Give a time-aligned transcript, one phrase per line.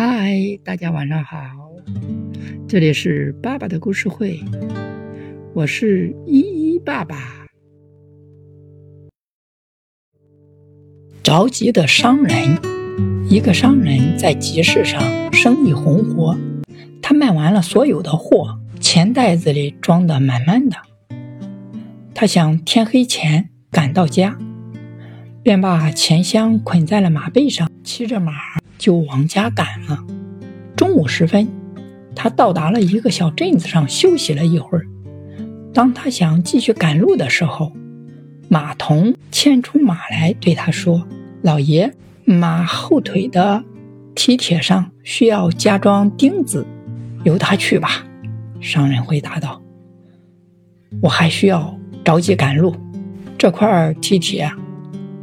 [0.00, 1.40] 嗨，大家晚上好，
[2.68, 4.38] 这里是爸爸的故事会，
[5.52, 7.16] 我是依依爸爸。
[11.20, 12.60] 着急的商人，
[13.28, 15.02] 一个商人在集市上
[15.32, 16.38] 生意红火，
[17.02, 20.76] 他卖完了所有的货，钱袋子里装的满满的。
[22.14, 24.38] 他想天黑前赶到家，
[25.42, 28.32] 便把钱箱捆在了马背上，骑着马。
[28.78, 30.04] 就往家赶了。
[30.76, 31.48] 中午时分，
[32.14, 34.86] 他到达了一个小镇子上休息了一会儿。
[35.74, 37.72] 当他想继续赶路的时候，
[38.48, 41.06] 马童牵出马来对他说
[41.42, 41.92] ：“老爷，
[42.24, 43.62] 马后腿的
[44.14, 46.66] 蹄铁上需要加装钉子，
[47.24, 48.06] 由他去吧。”
[48.60, 49.60] 商人回答道
[51.02, 52.74] ：“我还需要着急赶路，
[53.36, 54.50] 这块蹄铁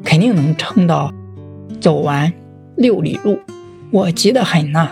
[0.03, 1.11] 肯定能撑到
[1.81, 2.31] 走完。”
[2.75, 3.39] 六里路，
[3.91, 4.91] 我急得很呐。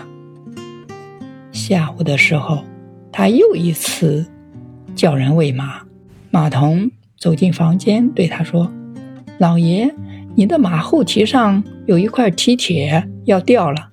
[1.52, 2.64] 下午的时候，
[3.12, 4.26] 他又一次
[4.94, 5.82] 叫人喂马。
[6.30, 8.72] 马童走进房间，对他说
[9.38, 9.94] ：“老爷，
[10.34, 13.88] 你的马后蹄上有一块蹄铁要掉了，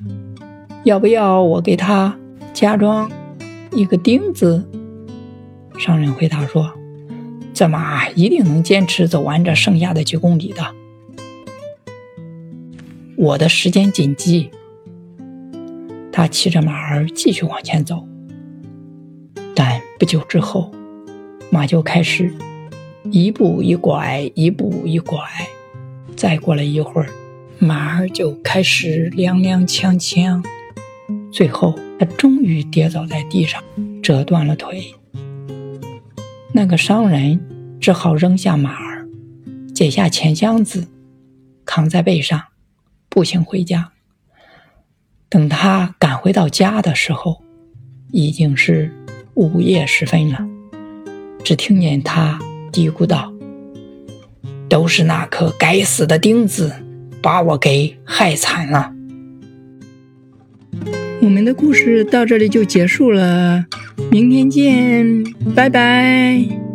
[0.83, 2.17] 要不要我给他
[2.53, 3.11] 加装
[3.73, 4.67] 一个钉子？”
[5.77, 6.71] 商人回答说
[7.53, 10.63] ：“这马一定能坚持走完这剩下的几公里的。”
[13.17, 14.49] 我的时间紧急，
[16.11, 18.07] 他骑着马儿继续往前走。
[19.55, 20.71] 但不久之后，
[21.51, 22.33] 马就开始
[23.11, 25.19] 一步一拐，一步一拐。
[26.15, 27.09] 再过了一会儿，
[27.59, 30.43] 马儿就开始踉踉跄跄。
[31.31, 33.61] 最后，他终于跌倒在地上，
[34.01, 34.93] 折断了腿。
[36.53, 37.39] 那个商人
[37.79, 39.07] 只好扔下马儿，
[39.75, 40.87] 解下钱箱子，
[41.65, 42.41] 扛在背上。
[43.11, 43.91] 步行回家。
[45.27, 47.41] 等他赶回到家的时候，
[48.11, 48.89] 已经是
[49.33, 50.39] 午夜时分了。
[51.43, 52.39] 只听见他
[52.71, 53.33] 嘀咕道
[54.69, 56.73] ：“都是那颗该死的钉子，
[57.21, 58.93] 把我给害惨了。”
[61.21, 63.65] 我们的故事到这里就结束了，
[64.09, 65.23] 明天见，
[65.53, 66.70] 拜拜。